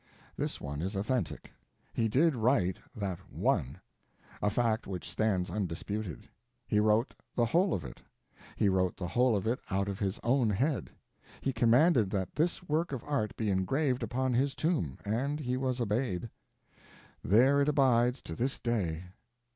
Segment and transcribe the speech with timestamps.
[0.35, 1.53] This one is authentic.
[1.93, 6.27] He did write that one—a fact which stands undisputed;
[6.67, 8.01] he wrote the whole of it;
[8.55, 10.89] he wrote the whole of it out of his own head.
[11.39, 15.79] He commanded that this work of art be engraved upon his tomb, and he was
[15.79, 16.31] obeyed.
[17.23, 19.03] There it abides to this day.